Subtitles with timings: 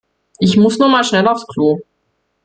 [0.39, 1.81] Ich muss nur mal schnell auf’s Klo.